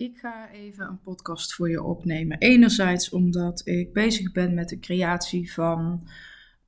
Ik 0.00 0.18
ga 0.18 0.50
even 0.50 0.86
een 0.86 1.00
podcast 1.00 1.54
voor 1.54 1.70
je 1.70 1.82
opnemen. 1.82 2.38
Enerzijds 2.38 3.10
omdat 3.10 3.66
ik 3.66 3.92
bezig 3.92 4.32
ben 4.32 4.54
met 4.54 4.68
de 4.68 4.78
creatie 4.78 5.52
van 5.52 6.08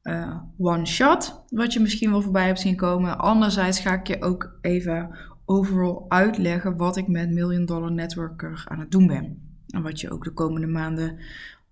uh, 0.02 0.42
One 0.58 0.86
Shot, 0.86 1.44
wat 1.48 1.72
je 1.72 1.80
misschien 1.80 2.10
wel 2.10 2.22
voorbij 2.22 2.46
hebt 2.46 2.60
zien 2.60 2.76
komen. 2.76 3.18
Anderzijds 3.18 3.80
ga 3.80 3.94
ik 3.94 4.06
je 4.06 4.22
ook 4.22 4.58
even 4.60 5.18
overal 5.44 6.04
uitleggen 6.08 6.76
wat 6.76 6.96
ik 6.96 7.08
met 7.08 7.30
Million 7.30 7.64
Dollar 7.64 7.92
Networker 7.92 8.64
aan 8.68 8.78
het 8.78 8.90
doen 8.90 9.06
ben. 9.06 9.56
En 9.66 9.82
wat 9.82 10.00
je 10.00 10.10
ook 10.10 10.24
de 10.24 10.32
komende 10.32 10.66
maanden, 10.66 11.18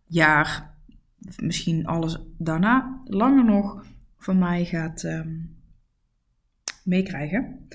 jaar, 0.07 0.75
misschien 1.37 1.87
alles 1.87 2.19
daarna, 2.39 3.01
langer 3.05 3.45
nog, 3.45 3.85
van 4.19 4.39
mij 4.39 4.65
gaat 4.65 5.03
um, 5.03 5.57
meekrijgen. 6.85 7.67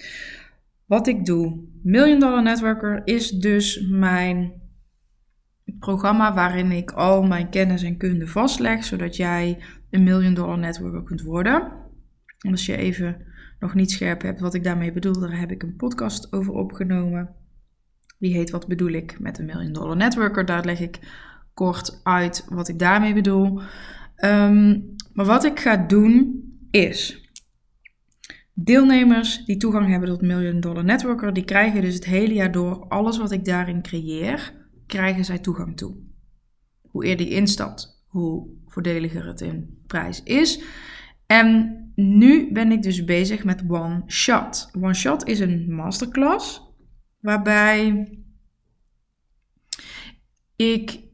Wat 0.85 1.07
ik 1.07 1.25
doe. 1.25 1.63
Million 1.83 2.19
Dollar 2.19 2.43
Networker 2.43 3.01
is 3.05 3.29
dus 3.29 3.87
mijn 3.89 4.53
programma 5.79 6.33
waarin 6.33 6.71
ik 6.71 6.91
al 6.91 7.23
mijn 7.23 7.49
kennis 7.49 7.83
en 7.83 7.97
kunde 7.97 8.27
vastleg, 8.27 8.83
zodat 8.83 9.15
jij 9.15 9.63
een 9.89 10.03
Million 10.03 10.33
Dollar 10.33 10.57
Networker 10.57 11.03
kunt 11.03 11.21
worden. 11.21 11.71
En 12.39 12.51
als 12.51 12.65
je 12.65 12.77
even 12.77 13.25
nog 13.59 13.73
niet 13.73 13.91
scherp 13.91 14.21
hebt 14.21 14.39
wat 14.39 14.53
ik 14.53 14.63
daarmee 14.63 14.91
bedoel, 14.91 15.19
daar 15.19 15.39
heb 15.39 15.51
ik 15.51 15.63
een 15.63 15.75
podcast 15.75 16.33
over 16.33 16.53
opgenomen. 16.53 17.35
Die 18.19 18.33
heet 18.33 18.49
Wat 18.49 18.67
bedoel 18.67 18.91
ik 18.91 19.19
met 19.19 19.39
een 19.39 19.45
Million 19.45 19.73
Dollar 19.73 19.95
Networker? 19.95 20.45
Daar 20.45 20.65
leg 20.65 20.79
ik 20.79 20.99
kort 21.53 21.99
uit 22.03 22.45
wat 22.49 22.67
ik 22.67 22.79
daarmee 22.79 23.13
bedoel. 23.13 23.61
Um, 24.25 24.95
maar 25.13 25.25
wat 25.25 25.43
ik 25.43 25.59
ga 25.59 25.77
doen 25.77 26.43
is 26.71 27.24
Deelnemers 28.57 29.45
die 29.45 29.57
toegang 29.57 29.87
hebben 29.87 30.09
tot 30.09 30.21
Million 30.21 30.59
Dollar 30.59 30.83
Networker, 30.83 31.33
die 31.33 31.45
krijgen 31.45 31.81
dus 31.81 31.93
het 31.93 32.05
hele 32.05 32.33
jaar 32.33 32.51
door 32.51 32.87
alles 32.87 33.17
wat 33.17 33.31
ik 33.31 33.45
daarin 33.45 33.81
creëer, 33.81 34.53
krijgen 34.87 35.25
zij 35.25 35.39
toegang 35.39 35.77
toe. 35.77 35.95
Hoe 36.81 37.05
eerder 37.05 37.25
je 37.25 37.31
instapt, 37.31 38.03
hoe 38.07 38.47
voordeliger 38.67 39.25
het 39.25 39.41
in 39.41 39.83
prijs 39.87 40.23
is. 40.23 40.63
En 41.25 41.79
nu 41.95 42.51
ben 42.53 42.71
ik 42.71 42.81
dus 42.81 43.03
bezig 43.03 43.43
met 43.43 43.63
One 43.67 44.03
Shot. 44.07 44.69
One 44.73 44.93
Shot 44.93 45.27
is 45.27 45.39
een 45.39 45.73
masterclass 45.73 46.61
waarbij 47.19 48.07
ik 50.55 51.04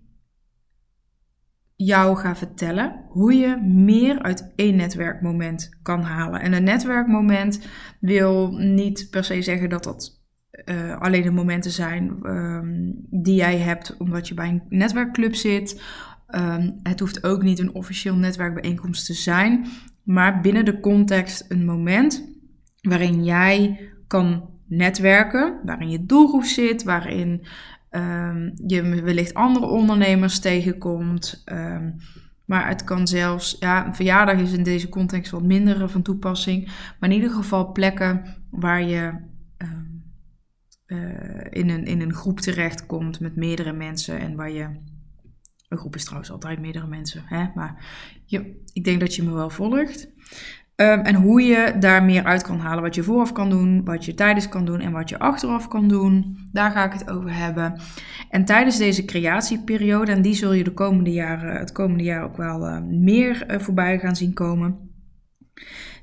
jou 1.86 2.18
ga 2.18 2.36
vertellen 2.36 3.06
hoe 3.08 3.34
je 3.34 3.58
meer 3.62 4.22
uit 4.22 4.52
één 4.56 4.76
netwerkmoment 4.76 5.70
kan 5.82 6.02
halen. 6.02 6.42
En 6.42 6.54
een 6.54 6.64
netwerkmoment 6.64 7.68
wil 8.00 8.52
niet 8.52 9.08
per 9.10 9.24
se 9.24 9.42
zeggen 9.42 9.70
dat 9.70 9.84
dat 9.84 10.22
uh, 10.66 10.98
alleen 10.98 11.24
de 11.24 11.32
momenten 11.32 11.72
zijn 11.72 12.20
um, 12.24 12.94
die 13.10 13.36
jij 13.36 13.58
hebt 13.58 13.98
omdat 13.98 14.28
je 14.28 14.34
bij 14.34 14.50
een 14.50 14.64
netwerkclub 14.70 15.36
zit. 15.36 15.82
Um, 16.28 16.80
het 16.84 17.00
hoeft 17.00 17.24
ook 17.24 17.44
niet 17.44 17.60
een 17.60 17.74
officieel 17.74 18.16
netwerkbijeenkomst 18.16 19.06
te 19.06 19.14
zijn, 19.14 19.66
maar 20.04 20.42
binnen 20.42 20.66
de 20.66 20.80
context 20.80 21.46
een 21.50 21.66
moment 21.66 22.30
waarin 22.82 23.24
jij 23.24 23.80
kan 24.08 24.50
netwerken, 24.68 25.60
waarin 25.64 25.90
je 25.90 26.06
doelgroep 26.06 26.44
zit, 26.44 26.84
waarin 26.84 27.46
um, 27.92 28.54
je 28.68 29.02
wellicht 29.02 29.34
andere 29.34 29.66
ondernemers 29.66 30.40
tegenkomt. 30.40 31.44
Um, 31.46 31.96
maar 32.46 32.68
het 32.68 32.84
kan 32.84 33.08
zelfs, 33.08 33.56
ja, 33.60 33.86
een 33.86 33.96
verjaardag 33.96 34.40
is 34.40 34.52
in 34.52 34.64
deze 34.64 34.90
context 34.90 35.32
wat 35.32 35.44
minder 35.44 35.90
van 35.90 36.02
toepassing. 36.02 36.66
Maar 37.00 37.10
in 37.10 37.16
ieder 37.16 37.30
geval 37.30 37.72
plekken 37.72 38.44
waar 38.50 38.84
je 38.84 39.14
um, 39.58 40.04
uh, 40.88 41.46
in, 41.50 41.70
een, 41.70 41.86
in 41.86 42.02
een 42.02 42.14
groep 42.14 42.40
terechtkomt 42.40 43.20
met 43.20 43.36
meerdere 43.36 43.74
mensen 43.74 44.20
en 44.20 44.36
waar 44.36 44.52
je. 44.52 44.90
Een 45.68 45.78
groep 45.78 45.96
is 45.96 46.04
trouwens 46.04 46.32
altijd 46.32 46.60
meerdere 46.60 46.88
mensen, 46.88 47.24
hè? 47.26 47.48
maar 47.56 47.86
je, 48.26 48.64
ik 48.74 48.84
denk 48.84 49.00
dat 49.00 49.16
je 49.16 49.24
me 49.24 49.32
wel 49.32 49.50
volgt. 49.50 50.10
Um, 50.82 51.00
en 51.00 51.16
hoe 51.16 51.42
je 51.42 51.76
daar 51.80 52.04
meer 52.04 52.24
uit 52.24 52.44
kan 52.44 52.60
halen. 52.60 52.84
Wat 52.84 52.96
je 52.96 53.04
vooraf 53.04 53.32
kan 53.32 53.50
doen, 53.50 53.84
wat 53.84 54.06
je 54.06 54.14
tijdens 54.14 54.50
kan 54.50 54.66
doen 54.66 54.80
en 54.80 54.92
wat 54.92 55.10
je 55.10 55.20
achteraf 55.20 55.68
kan 55.68 55.88
doen. 55.88 56.38
Daar 56.52 56.72
ga 56.72 56.86
ik 56.86 56.94
het 56.94 57.10
over 57.10 57.36
hebben. 57.36 57.80
En 58.30 58.46
tijdens 58.46 58.78
deze 58.78 59.06
creatieperiode, 59.06 60.12
en 60.12 60.22
die 60.22 60.34
zul 60.34 60.54
je 60.54 60.64
de 60.64 60.74
komende 60.74 61.12
jaren, 61.12 61.56
het 61.56 61.72
komende 61.72 62.04
jaar 62.04 62.24
ook 62.24 62.38
wel 62.38 62.68
uh, 62.68 62.82
meer 62.82 63.52
uh, 63.52 63.60
voorbij 63.60 64.00
gaan 64.00 64.16
zien 64.16 64.34
komen. 64.34 64.90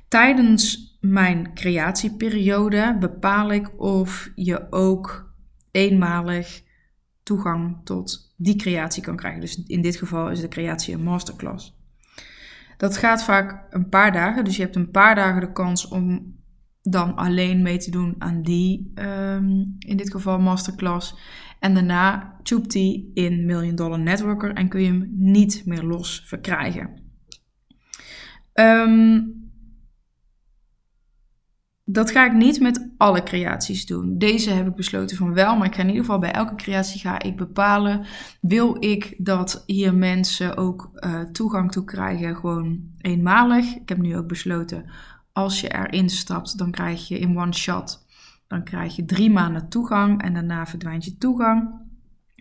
Tijdens 0.07 0.97
mijn 1.01 1.53
creatieperiode 1.53 2.97
bepaal 2.99 3.51
ik 3.51 3.81
of 3.81 4.31
je 4.35 4.67
ook 4.69 5.33
eenmalig 5.71 6.63
toegang 7.23 7.77
tot 7.83 8.33
die 8.37 8.55
creatie 8.55 9.03
kan 9.03 9.15
krijgen. 9.15 9.41
Dus 9.41 9.63
in 9.65 9.81
dit 9.81 9.95
geval 9.95 10.29
is 10.29 10.41
de 10.41 10.47
creatie 10.47 10.93
een 10.93 11.03
masterclass. 11.03 11.78
Dat 12.79 12.97
gaat 12.97 13.23
vaak 13.23 13.65
een 13.69 13.89
paar 13.89 14.11
dagen. 14.11 14.43
Dus 14.43 14.55
je 14.55 14.61
hebt 14.61 14.75
een 14.75 14.91
paar 14.91 15.15
dagen 15.15 15.41
de 15.41 15.51
kans 15.51 15.87
om 15.87 16.35
dan 16.81 17.15
alleen 17.15 17.61
mee 17.61 17.77
te 17.77 17.91
doen 17.91 18.15
aan 18.17 18.41
die, 18.41 18.91
um, 18.95 19.75
in 19.79 19.97
dit 19.97 20.11
geval 20.11 20.39
masterclass. 20.39 21.15
En 21.59 21.73
daarna 21.73 22.35
tube 22.43 23.09
in 23.13 23.45
Million 23.45 23.75
Dollar 23.75 23.99
Networker 23.99 24.53
en 24.53 24.69
kun 24.69 24.81
je 24.81 24.87
hem 24.87 25.09
niet 25.15 25.61
meer 25.65 25.83
los 25.83 26.23
verkrijgen. 26.25 27.01
Um, 28.53 29.48
dat 31.91 32.11
ga 32.11 32.25
ik 32.25 32.33
niet 32.33 32.59
met 32.59 32.89
alle 32.97 33.23
creaties 33.23 33.85
doen. 33.85 34.17
Deze 34.17 34.49
heb 34.49 34.67
ik 34.67 34.75
besloten 34.75 35.17
van 35.17 35.33
wel, 35.33 35.57
maar 35.57 35.67
ik 35.67 35.75
ga 35.75 35.81
in 35.81 35.87
ieder 35.87 36.03
geval 36.03 36.19
bij 36.19 36.31
elke 36.31 36.55
creatie 36.55 36.99
ga 36.99 37.21
ik 37.21 37.37
bepalen. 37.37 38.05
Wil 38.41 38.77
ik 38.79 39.15
dat 39.17 39.63
hier 39.65 39.95
mensen 39.95 40.57
ook 40.57 40.89
uh, 40.93 41.21
toegang 41.21 41.71
toe 41.71 41.83
krijgen, 41.83 42.35
gewoon 42.35 42.79
eenmalig. 43.01 43.75
Ik 43.75 43.89
heb 43.89 43.97
nu 43.97 44.17
ook 44.17 44.27
besloten, 44.27 44.85
als 45.31 45.61
je 45.61 45.73
erin 45.73 46.09
stapt, 46.09 46.57
dan 46.57 46.71
krijg 46.71 47.07
je 47.07 47.19
in 47.19 47.37
one 47.37 47.53
shot, 47.53 48.05
dan 48.47 48.63
krijg 48.63 48.95
je 48.95 49.05
drie 49.05 49.31
maanden 49.31 49.69
toegang 49.69 50.21
en 50.21 50.33
daarna 50.33 50.65
verdwijnt 50.65 51.05
je 51.05 51.17
toegang. 51.17 51.69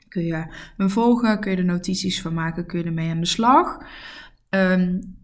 Kun 0.09 0.25
je 0.25 0.45
hem 0.77 0.91
volgen, 0.91 1.41
kun 1.41 1.51
je 1.51 1.57
er 1.57 1.65
notities 1.65 2.23
van 2.23 2.35
maken, 2.35 2.67
kun 2.67 2.79
je 2.79 2.85
ermee 2.85 3.11
aan 3.11 3.21
de 3.21 3.27
slag. 3.27 3.79
Um, 4.51 5.18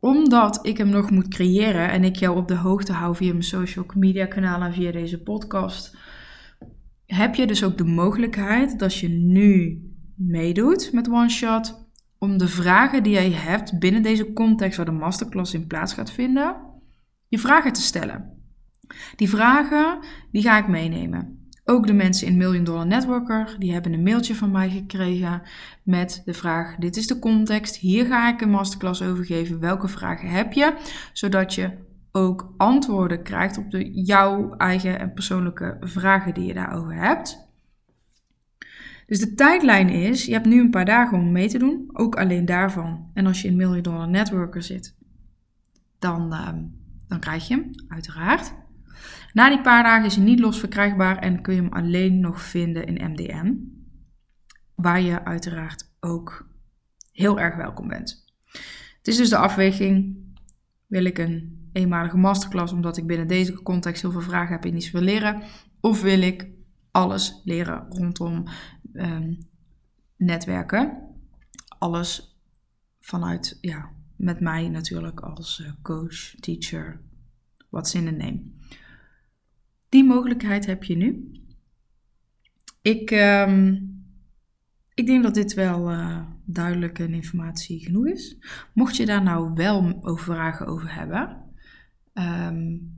omdat 0.00 0.66
ik 0.66 0.78
hem 0.78 0.88
nog 0.88 1.10
moet 1.10 1.28
creëren 1.28 1.90
en 1.90 2.04
ik 2.04 2.16
jou 2.16 2.36
op 2.36 2.48
de 2.48 2.56
hoogte 2.56 2.92
hou 2.92 3.16
via 3.16 3.30
mijn 3.30 3.42
social 3.42 3.86
media 3.94 4.26
kanalen 4.26 4.66
en 4.66 4.74
via 4.74 4.92
deze 4.92 5.22
podcast, 5.22 5.96
heb 7.06 7.34
je 7.34 7.46
dus 7.46 7.64
ook 7.64 7.78
de 7.78 7.84
mogelijkheid 7.84 8.78
dat 8.78 8.94
je 8.94 9.08
nu 9.08 9.82
meedoet 10.14 10.92
met 10.92 11.08
One 11.08 11.28
Shot 11.28 11.86
om 12.18 12.38
de 12.38 12.48
vragen 12.48 13.02
die 13.02 13.12
jij 13.12 13.30
hebt 13.30 13.78
binnen 13.78 14.02
deze 14.02 14.32
context 14.32 14.76
waar 14.76 14.86
de 14.86 14.92
masterclass 14.92 15.54
in 15.54 15.66
plaats 15.66 15.92
gaat 15.92 16.10
vinden, 16.10 16.56
je 17.28 17.38
vragen 17.38 17.72
te 17.72 17.82
stellen. 17.82 18.36
Die 19.16 19.28
vragen 19.28 19.98
die 20.30 20.42
ga 20.42 20.58
ik 20.58 20.68
meenemen. 20.68 21.37
Ook 21.70 21.86
de 21.86 21.92
mensen 21.92 22.26
in 22.26 22.36
Million 22.36 22.64
Dollar 22.64 22.86
Networker, 22.86 23.56
die 23.58 23.72
hebben 23.72 23.92
een 23.92 24.02
mailtje 24.02 24.34
van 24.34 24.50
mij 24.50 24.70
gekregen 24.70 25.42
met 25.82 26.22
de 26.24 26.34
vraag: 26.34 26.76
dit 26.76 26.96
is 26.96 27.06
de 27.06 27.18
context, 27.18 27.76
hier 27.76 28.06
ga 28.06 28.28
ik 28.28 28.40
een 28.40 28.50
masterclass 28.50 29.02
over 29.02 29.24
geven. 29.24 29.60
Welke 29.60 29.88
vragen 29.88 30.28
heb 30.28 30.52
je? 30.52 30.76
Zodat 31.12 31.54
je 31.54 31.70
ook 32.12 32.54
antwoorden 32.56 33.22
krijgt 33.22 33.58
op 33.58 33.70
de, 33.70 33.90
jouw 33.90 34.54
eigen 34.56 34.98
en 34.98 35.12
persoonlijke 35.12 35.76
vragen 35.80 36.34
die 36.34 36.44
je 36.44 36.54
daarover 36.54 36.94
hebt. 36.94 37.48
Dus 39.06 39.20
de 39.20 39.34
tijdlijn 39.34 39.88
is, 39.88 40.24
je 40.24 40.32
hebt 40.32 40.46
nu 40.46 40.60
een 40.60 40.70
paar 40.70 40.84
dagen 40.84 41.18
om 41.18 41.32
mee 41.32 41.48
te 41.48 41.58
doen, 41.58 41.90
ook 41.92 42.16
alleen 42.16 42.44
daarvan. 42.44 43.10
En 43.14 43.26
als 43.26 43.42
je 43.42 43.48
in 43.48 43.56
Million 43.56 43.82
Dollar 43.82 44.08
Networker 44.08 44.62
zit, 44.62 44.94
dan, 45.98 46.32
uh, 46.32 46.48
dan 47.08 47.20
krijg 47.20 47.48
je 47.48 47.54
hem, 47.54 47.70
uiteraard. 47.88 48.54
Na 49.32 49.48
die 49.48 49.60
paar 49.60 49.82
dagen 49.82 50.06
is 50.06 50.14
hij 50.14 50.24
niet 50.24 50.40
los 50.40 50.58
verkrijgbaar 50.58 51.18
en 51.18 51.42
kun 51.42 51.54
je 51.54 51.60
hem 51.60 51.72
alleen 51.72 52.20
nog 52.20 52.42
vinden 52.42 52.86
in 52.86 53.10
MDM. 53.10 53.54
Waar 54.74 55.00
je 55.00 55.24
uiteraard 55.24 55.90
ook 56.00 56.48
heel 57.12 57.40
erg 57.40 57.56
welkom 57.56 57.88
bent. 57.88 58.24
Het 58.98 59.06
is 59.06 59.16
dus 59.16 59.28
de 59.28 59.36
afweging: 59.36 60.16
wil 60.86 61.04
ik 61.04 61.18
een 61.18 61.68
eenmalige 61.72 62.16
masterclass 62.16 62.72
omdat 62.72 62.96
ik 62.96 63.06
binnen 63.06 63.28
deze 63.28 63.62
context 63.62 64.02
heel 64.02 64.12
veel 64.12 64.20
vragen 64.20 64.52
heb 64.52 64.64
en 64.64 64.76
iets 64.76 64.90
wil 64.90 65.02
leren? 65.02 65.42
Of 65.80 66.02
wil 66.02 66.22
ik 66.22 66.48
alles 66.90 67.40
leren 67.44 67.86
rondom 67.88 68.44
um, 68.92 69.38
netwerken? 70.16 71.02
Alles 71.78 72.38
vanuit, 73.00 73.58
ja, 73.60 73.90
met 74.16 74.40
mij 74.40 74.68
natuurlijk 74.68 75.20
als 75.20 75.58
uh, 75.58 75.70
coach, 75.82 76.34
teacher, 76.40 77.00
what's 77.68 77.94
in 77.94 78.04
the 78.04 78.10
name. 78.10 78.40
Die 79.88 80.04
mogelijkheid 80.04 80.66
heb 80.66 80.84
je 80.84 80.96
nu. 80.96 81.32
Ik, 82.82 83.10
um, 83.10 83.96
ik 84.94 85.06
denk 85.06 85.22
dat 85.22 85.34
dit 85.34 85.54
wel 85.54 85.90
uh, 85.92 86.20
duidelijk 86.44 86.98
en 86.98 87.14
informatie 87.14 87.80
genoeg 87.80 88.06
is. 88.06 88.36
Mocht 88.72 88.96
je 88.96 89.06
daar 89.06 89.22
nou 89.22 89.54
wel 89.54 90.04
over 90.04 90.24
vragen 90.24 90.66
over 90.66 90.94
hebben, 90.94 91.36
um, 92.14 92.96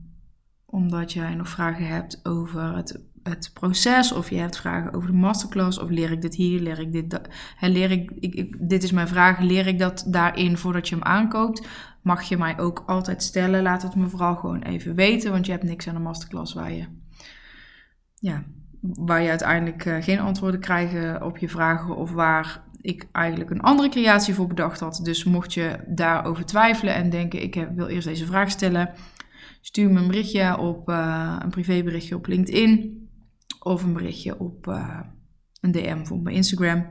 omdat 0.65 1.13
jij 1.13 1.35
nog 1.35 1.49
vragen 1.49 1.87
hebt 1.87 2.25
over 2.25 2.75
het 2.75 3.10
het 3.23 3.51
proces, 3.53 4.11
of 4.11 4.29
je 4.29 4.35
hebt 4.35 4.57
vragen 4.57 4.93
over 4.93 5.07
de 5.07 5.17
masterclass, 5.17 5.79
of 5.79 5.89
leer 5.89 6.11
ik 6.11 6.21
dit 6.21 6.35
hier, 6.35 6.59
leer 6.59 6.79
ik 6.79 6.91
dit, 6.91 7.09
dat, 7.09 7.27
leer 7.59 7.91
ik, 7.91 8.11
ik, 8.19 8.55
dit 8.59 8.83
is 8.83 8.91
mijn 8.91 9.07
vraag, 9.07 9.39
leer 9.39 9.67
ik 9.67 9.79
dat 9.79 10.05
daarin 10.07 10.57
voordat 10.57 10.89
je 10.89 10.95
hem 10.95 11.03
aankoopt, 11.03 11.67
mag 12.01 12.21
je 12.21 12.37
mij 12.37 12.59
ook 12.59 12.83
altijd 12.85 13.23
stellen. 13.23 13.61
Laat 13.61 13.81
het 13.83 13.95
me 13.95 14.07
vooral 14.07 14.35
gewoon 14.35 14.61
even 14.61 14.95
weten, 14.95 15.31
want 15.31 15.45
je 15.45 15.51
hebt 15.51 15.63
niks 15.63 15.87
aan 15.87 15.95
een 15.95 16.01
masterclass 16.01 16.53
waar 16.53 16.73
je, 16.73 16.85
ja, 18.15 18.43
waar 18.81 19.21
je 19.21 19.29
uiteindelijk 19.29 19.85
uh, 19.85 19.95
geen 19.99 20.19
antwoorden 20.19 20.59
krijgt 20.59 21.21
op 21.21 21.37
je 21.37 21.49
vragen, 21.49 21.95
of 21.95 22.11
waar 22.11 22.63
ik 22.81 23.07
eigenlijk 23.11 23.49
een 23.49 23.61
andere 23.61 23.89
creatie 23.89 24.33
voor 24.33 24.47
bedacht 24.47 24.79
had. 24.79 24.99
Dus 25.03 25.23
mocht 25.23 25.53
je 25.53 25.79
daarover 25.87 26.45
twijfelen 26.45 26.93
en 26.93 27.09
denken, 27.09 27.41
ik 27.41 27.67
wil 27.75 27.87
eerst 27.87 28.07
deze 28.07 28.25
vraag 28.25 28.49
stellen, 28.49 28.89
stuur 29.61 29.89
me 29.91 29.99
een 29.99 30.07
berichtje 30.07 30.57
op 30.57 30.89
uh, 30.89 31.35
een 31.39 31.49
privéberichtje 31.49 32.15
op 32.15 32.27
LinkedIn 32.27 33.00
of 33.63 33.83
een 33.83 33.93
berichtje 33.93 34.39
op 34.39 34.67
uh, 34.67 34.99
een 35.61 35.71
DM 35.71 36.03
voor 36.03 36.19
mijn 36.19 36.35
Instagram. 36.35 36.89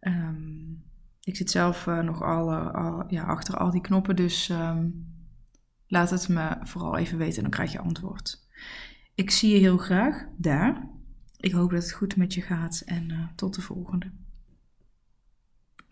Um, 0.00 0.84
ik 1.20 1.36
zit 1.36 1.50
zelf 1.50 1.86
uh, 1.86 2.00
nog 2.00 2.22
al, 2.22 2.50
ja, 3.08 3.22
achter 3.22 3.56
al 3.56 3.70
die 3.70 3.80
knoppen, 3.80 4.16
dus 4.16 4.48
um, 4.48 5.06
laat 5.86 6.10
het 6.10 6.28
me 6.28 6.56
vooral 6.62 6.96
even 6.96 7.18
weten 7.18 7.36
en 7.36 7.42
dan 7.42 7.50
krijg 7.50 7.72
je 7.72 7.78
antwoord. 7.78 8.46
Ik 9.14 9.30
zie 9.30 9.52
je 9.52 9.58
heel 9.58 9.78
graag 9.78 10.26
daar. 10.36 10.88
Ik 11.36 11.52
hoop 11.52 11.70
dat 11.70 11.82
het 11.82 11.92
goed 11.92 12.16
met 12.16 12.34
je 12.34 12.42
gaat 12.42 12.82
en 12.86 13.32
tot 13.34 13.54
de 13.54 13.60
volgende. 13.60 14.10